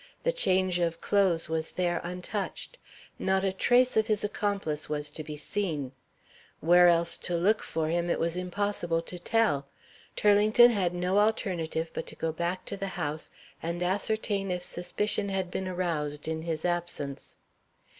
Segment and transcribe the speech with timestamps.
[0.23, 2.79] The change of clothes was there untouched;
[3.19, 5.91] not a trace of his accomplice was to be seen.
[6.59, 9.67] Where else to look for him it was impossible to tell.
[10.15, 13.29] Turlington had no alternative but to go back to the house,
[13.61, 17.35] and ascertain if suspicion had been aroused in his absence.)